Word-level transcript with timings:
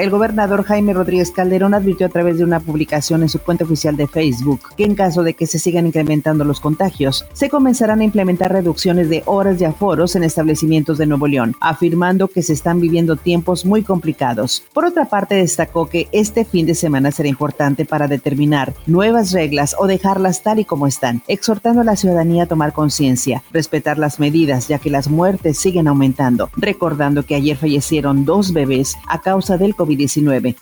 El 0.00 0.08
gobernador 0.08 0.64
Jaime 0.64 0.94
Rodríguez 0.94 1.30
Calderón 1.30 1.74
advirtió 1.74 2.06
a 2.06 2.08
través 2.08 2.38
de 2.38 2.44
una 2.44 2.58
publicación 2.58 3.20
en 3.20 3.28
su 3.28 3.38
cuenta 3.38 3.64
oficial 3.64 3.98
de 3.98 4.06
Facebook 4.06 4.60
que 4.74 4.84
en 4.84 4.94
caso 4.94 5.22
de 5.22 5.34
que 5.34 5.46
se 5.46 5.58
sigan 5.58 5.86
incrementando 5.86 6.42
los 6.42 6.58
contagios, 6.58 7.26
se 7.34 7.50
comenzarán 7.50 8.00
a 8.00 8.04
implementar 8.04 8.50
reducciones 8.50 9.10
de 9.10 9.22
horas 9.26 9.58
de 9.58 9.66
aforos 9.66 10.16
en 10.16 10.24
establecimientos 10.24 10.96
de 10.96 11.04
Nuevo 11.04 11.26
León, 11.26 11.54
afirmando 11.60 12.28
que 12.28 12.40
se 12.40 12.54
están 12.54 12.80
viviendo 12.80 13.16
tiempos 13.16 13.66
muy 13.66 13.82
complicados. 13.82 14.64
Por 14.72 14.86
otra 14.86 15.04
parte, 15.04 15.34
destacó 15.34 15.86
que 15.90 16.08
este 16.12 16.46
fin 16.46 16.64
de 16.64 16.74
semana 16.74 17.10
será 17.10 17.28
importante 17.28 17.84
para 17.84 18.08
determinar 18.08 18.72
nuevas 18.86 19.32
reglas 19.32 19.76
o 19.78 19.86
dejarlas 19.86 20.42
tal 20.42 20.60
y 20.60 20.64
como 20.64 20.86
están, 20.86 21.22
exhortando 21.28 21.82
a 21.82 21.84
la 21.84 21.96
ciudadanía 21.96 22.44
a 22.44 22.46
tomar 22.46 22.72
conciencia, 22.72 23.42
respetar 23.52 23.98
las 23.98 24.18
medidas, 24.18 24.66
ya 24.66 24.78
que 24.78 24.88
las 24.88 25.10
muertes 25.10 25.58
siguen 25.58 25.88
aumentando, 25.88 26.48
recordando 26.56 27.22
que 27.26 27.34
ayer 27.34 27.58
fallecieron 27.58 28.24
dos 28.24 28.54
bebés 28.54 28.96
a 29.06 29.20
causa 29.20 29.58
del 29.58 29.74
COVID 29.74 29.89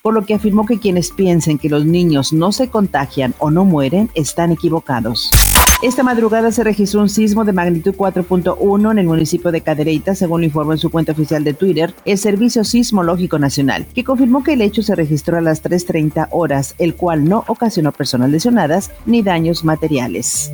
por 0.03 0.15
lo 0.15 0.25
que 0.25 0.35
afirmó 0.35 0.67
que 0.67 0.79
quienes 0.79 1.11
piensen 1.11 1.59
que 1.59 1.69
los 1.69 1.85
niños 1.85 2.33
no 2.33 2.53
se 2.53 2.69
contagian 2.69 3.35
o 3.39 3.51
no 3.51 3.65
mueren 3.65 4.11
están 4.15 4.53
equivocados. 4.53 5.31
Esta 5.81 6.03
madrugada 6.03 6.51
se 6.51 6.65
registró 6.65 7.01
un 7.01 7.09
sismo 7.09 7.45
de 7.45 7.53
magnitud 7.53 7.95
4.1 7.95 8.91
en 8.91 8.99
el 8.99 9.07
municipio 9.07 9.53
de 9.53 9.61
Cadereyta, 9.61 10.17
según 10.17 10.41
lo 10.41 10.47
informó 10.47 10.73
en 10.73 10.79
su 10.79 10.91
cuenta 10.91 11.13
oficial 11.13 11.45
de 11.45 11.55
Twitter 11.55 11.95
el 12.05 12.19
Servicio 12.19 12.65
Sismológico 12.65 13.39
Nacional, 13.39 13.87
que 13.95 14.03
confirmó 14.03 14.43
que 14.43 14.55
el 14.55 14.63
hecho 14.63 14.83
se 14.83 14.97
registró 14.97 15.39
a 15.39 15.41
las 15.41 15.63
3.30 15.63 16.29
horas, 16.33 16.75
el 16.79 16.97
cual 16.97 17.29
no 17.29 17.45
ocasionó 17.47 17.93
personas 17.93 18.31
lesionadas 18.31 18.91
ni 19.07 19.23
daños 19.23 19.63
materiales. 19.63 20.51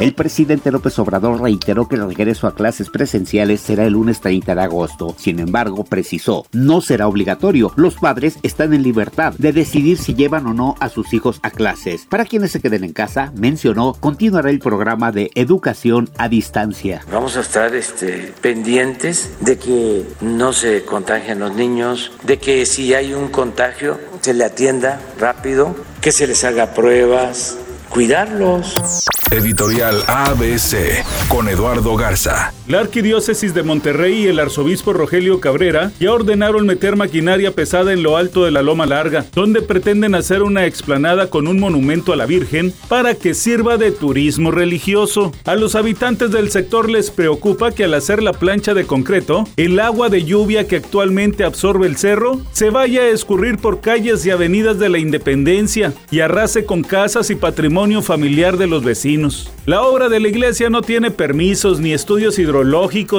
El 0.00 0.14
presidente 0.14 0.72
López 0.72 0.98
Obrador 0.98 1.42
reiteró 1.42 1.86
que 1.86 1.96
el 1.96 2.06
regreso 2.06 2.46
a 2.46 2.54
clases 2.54 2.88
presenciales 2.88 3.60
será 3.60 3.84
el 3.84 3.92
lunes 3.92 4.22
30 4.22 4.54
de 4.54 4.62
agosto. 4.62 5.14
Sin 5.18 5.38
embargo, 5.40 5.84
precisó, 5.84 6.46
no 6.52 6.80
será 6.80 7.06
obligatorio. 7.06 7.70
Los 7.76 7.96
padres 7.96 8.38
están 8.42 8.72
en 8.72 8.82
libertad 8.82 9.34
de 9.36 9.52
decidir 9.52 9.98
si 9.98 10.14
llevan 10.14 10.46
o 10.46 10.54
no 10.54 10.74
a 10.80 10.88
sus 10.88 11.12
hijos 11.12 11.38
a 11.42 11.50
clases. 11.50 12.06
Para 12.08 12.24
quienes 12.24 12.50
se 12.50 12.62
queden 12.62 12.84
en 12.84 12.94
casa, 12.94 13.30
mencionó, 13.36 13.92
continuará 13.92 14.48
el 14.48 14.58
programa 14.58 15.12
de 15.12 15.30
educación 15.34 16.08
a 16.16 16.30
distancia. 16.30 17.04
Vamos 17.12 17.36
a 17.36 17.40
estar 17.40 17.74
este, 17.74 18.32
pendientes 18.40 19.32
de 19.40 19.58
que 19.58 20.06
no 20.22 20.54
se 20.54 20.82
contagien 20.86 21.40
los 21.40 21.54
niños, 21.54 22.10
de 22.22 22.38
que 22.38 22.64
si 22.64 22.94
hay 22.94 23.12
un 23.12 23.28
contagio 23.28 24.00
se 24.22 24.32
le 24.32 24.44
atienda 24.44 24.98
rápido, 25.18 25.76
que 26.00 26.10
se 26.10 26.26
les 26.26 26.42
haga 26.44 26.72
pruebas, 26.72 27.58
cuidarlos. 27.90 29.04
Editorial 29.30 30.02
ABC 30.06 31.04
con 31.28 31.48
Eduardo 31.48 31.96
Garza. 31.96 32.52
La 32.70 32.78
Arquidiócesis 32.78 33.52
de 33.52 33.64
Monterrey 33.64 34.22
y 34.22 34.26
el 34.28 34.38
arzobispo 34.38 34.92
Rogelio 34.92 35.40
Cabrera 35.40 35.90
ya 35.98 36.12
ordenaron 36.12 36.66
meter 36.66 36.94
maquinaria 36.94 37.50
pesada 37.50 37.92
en 37.92 38.04
lo 38.04 38.16
alto 38.16 38.44
de 38.44 38.52
la 38.52 38.62
Loma 38.62 38.86
Larga, 38.86 39.26
donde 39.34 39.60
pretenden 39.60 40.14
hacer 40.14 40.44
una 40.44 40.66
explanada 40.66 41.30
con 41.30 41.48
un 41.48 41.58
monumento 41.58 42.12
a 42.12 42.16
la 42.16 42.26
Virgen 42.26 42.72
para 42.86 43.16
que 43.16 43.34
sirva 43.34 43.76
de 43.76 43.90
turismo 43.90 44.52
religioso. 44.52 45.32
A 45.46 45.56
los 45.56 45.74
habitantes 45.74 46.30
del 46.30 46.52
sector 46.52 46.88
les 46.88 47.10
preocupa 47.10 47.72
que 47.72 47.82
al 47.82 47.94
hacer 47.94 48.22
la 48.22 48.34
plancha 48.34 48.72
de 48.72 48.86
concreto, 48.86 49.48
el 49.56 49.80
agua 49.80 50.08
de 50.08 50.22
lluvia 50.22 50.68
que 50.68 50.76
actualmente 50.76 51.42
absorbe 51.42 51.88
el 51.88 51.96
cerro 51.96 52.40
se 52.52 52.70
vaya 52.70 53.00
a 53.00 53.08
escurrir 53.08 53.58
por 53.58 53.80
calles 53.80 54.24
y 54.24 54.30
avenidas 54.30 54.78
de 54.78 54.90
la 54.90 54.98
Independencia 55.00 55.92
y 56.12 56.20
arrase 56.20 56.66
con 56.66 56.84
casas 56.84 57.30
y 57.30 57.34
patrimonio 57.34 58.00
familiar 58.00 58.58
de 58.58 58.68
los 58.68 58.84
vecinos. 58.84 59.50
La 59.66 59.82
obra 59.82 60.08
de 60.08 60.20
la 60.20 60.28
iglesia 60.28 60.70
no 60.70 60.82
tiene 60.82 61.10
permisos, 61.10 61.80
ni 61.80 61.92
estudios 61.92 62.38
hidrológicos, 62.38 62.59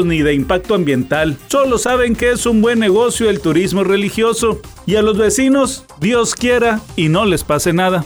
ni 0.05 0.21
de 0.21 0.33
impacto 0.33 0.75
ambiental. 0.75 1.37
Solo 1.47 1.77
saben 1.77 2.15
que 2.15 2.31
es 2.31 2.45
un 2.45 2.61
buen 2.61 2.79
negocio 2.79 3.29
el 3.29 3.41
turismo 3.41 3.83
religioso. 3.83 4.61
Y 4.85 4.95
a 4.95 5.01
los 5.01 5.17
vecinos, 5.17 5.85
Dios 5.99 6.35
quiera 6.35 6.81
y 6.95 7.09
no 7.09 7.25
les 7.25 7.43
pase 7.43 7.73
nada. 7.73 8.03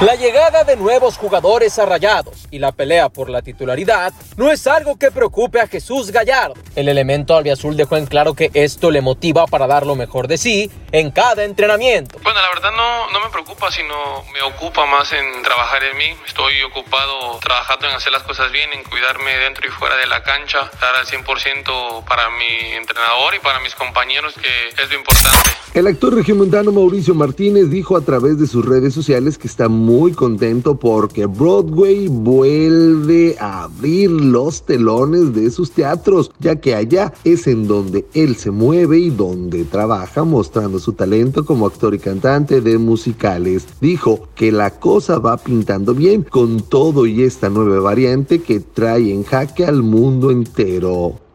La 0.00 0.14
llegada 0.14 0.62
de 0.62 0.76
nuevos 0.76 1.16
jugadores 1.16 1.76
a 1.80 1.84
Rayados 1.84 2.46
y 2.52 2.60
la 2.60 2.70
pelea 2.70 3.08
por 3.08 3.28
la 3.28 3.42
titularidad 3.42 4.12
no 4.36 4.48
es 4.48 4.68
algo 4.68 4.96
que 4.96 5.10
preocupe 5.10 5.60
a 5.60 5.66
Jesús 5.66 6.12
Gallardo. 6.12 6.54
El 6.76 6.88
elemento 6.88 7.36
albiazul 7.36 7.76
dejó 7.76 7.96
en 7.96 8.06
claro 8.06 8.34
que 8.34 8.52
esto 8.54 8.92
le 8.92 9.00
motiva 9.00 9.48
para 9.48 9.66
dar 9.66 9.84
lo 9.84 9.96
mejor 9.96 10.28
de 10.28 10.38
sí 10.38 10.70
en 10.92 11.10
cada 11.10 11.42
entrenamiento. 11.42 12.16
Bueno, 12.22 12.40
la 12.40 12.48
verdad 12.50 12.70
no, 12.76 13.10
no 13.10 13.24
me 13.24 13.30
preocupa, 13.32 13.72
sino 13.72 14.22
me 14.32 14.40
ocupa 14.42 14.86
más 14.86 15.12
en 15.12 15.42
trabajar 15.42 15.82
en 15.82 15.96
mí. 15.96 16.14
Estoy 16.28 16.62
ocupado 16.62 17.40
trabajando 17.40 17.88
en 17.88 17.96
hacer 17.96 18.12
las 18.12 18.22
cosas 18.22 18.52
bien, 18.52 18.72
en 18.72 18.84
cuidarme 18.84 19.36
dentro 19.38 19.66
y 19.66 19.70
fuera 19.70 19.96
de 19.96 20.06
la 20.06 20.22
cancha, 20.22 20.70
estar 20.72 20.94
al 20.94 21.06
100% 21.06 22.04
para 22.04 22.30
mi 22.30 22.72
entrenador 22.74 23.34
y 23.34 23.40
para 23.40 23.58
mis 23.58 23.74
compañeros, 23.74 24.34
que 24.34 24.80
es 24.80 24.88
lo 24.88 24.96
importante. 24.96 25.50
El 25.74 25.86
actor 25.86 26.14
regiomontano 26.14 26.72
Mauricio 26.72 27.14
Martínez 27.14 27.68
dijo 27.68 27.96
a 27.96 28.00
través 28.00 28.38
de 28.38 28.46
sus 28.46 28.64
redes 28.64 28.94
sociales 28.94 29.38
que 29.38 29.46
está 29.46 29.68
muy 29.88 30.12
contento 30.12 30.78
porque 30.78 31.24
Broadway 31.24 32.08
vuelve 32.08 33.36
a 33.40 33.62
abrir 33.62 34.10
los 34.10 34.66
telones 34.66 35.32
de 35.34 35.50
sus 35.50 35.70
teatros, 35.70 36.30
ya 36.40 36.56
que 36.56 36.74
allá 36.74 37.14
es 37.24 37.46
en 37.46 37.66
donde 37.66 38.04
él 38.12 38.36
se 38.36 38.50
mueve 38.50 38.98
y 38.98 39.08
donde 39.08 39.64
trabaja 39.64 40.24
mostrando 40.24 40.78
su 40.78 40.92
talento 40.92 41.46
como 41.46 41.66
actor 41.66 41.94
y 41.94 41.98
cantante 41.98 42.60
de 42.60 42.76
musicales. 42.76 43.66
Dijo 43.80 44.28
que 44.34 44.52
la 44.52 44.78
cosa 44.78 45.20
va 45.20 45.38
pintando 45.38 45.94
bien 45.94 46.22
con 46.22 46.60
todo 46.60 47.06
y 47.06 47.22
esta 47.22 47.48
nueva 47.48 47.80
variante 47.80 48.42
que 48.42 48.60
trae 48.60 49.10
en 49.10 49.24
jaque 49.24 49.64
al 49.64 49.82
mundo 49.82 50.30
entero. 50.30 51.27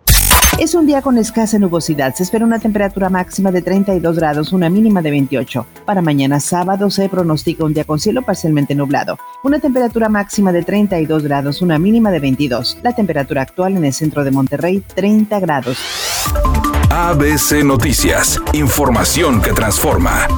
Es 0.63 0.75
un 0.75 0.85
día 0.85 1.01
con 1.01 1.17
escasa 1.17 1.59
nubosidad. 1.59 2.15
Se 2.15 2.23
espera 2.23 2.45
una 2.45 2.57
temperatura 2.57 3.09
máxima 3.09 3.51
de 3.51 3.61
32 3.61 4.15
grados, 4.15 4.53
una 4.53 4.69
mínima 4.69 5.01
de 5.01 5.11
28. 5.11 5.65
Para 5.83 6.01
mañana 6.01 6.39
sábado 6.39 6.89
se 6.89 7.09
pronostica 7.09 7.65
un 7.65 7.73
día 7.73 7.83
con 7.83 7.99
cielo 7.99 8.21
parcialmente 8.21 8.73
nublado. 8.73 9.19
Una 9.43 9.59
temperatura 9.59 10.07
máxima 10.07 10.53
de 10.53 10.63
32 10.63 11.23
grados, 11.23 11.61
una 11.61 11.77
mínima 11.79 12.11
de 12.11 12.21
22. 12.21 12.77
La 12.81 12.95
temperatura 12.95 13.41
actual 13.41 13.75
en 13.75 13.83
el 13.83 13.91
centro 13.91 14.23
de 14.23 14.31
Monterrey, 14.31 14.81
30 14.95 15.37
grados. 15.41 15.77
ABC 16.89 17.61
Noticias. 17.65 18.39
Información 18.53 19.41
que 19.41 19.51
transforma. 19.51 20.29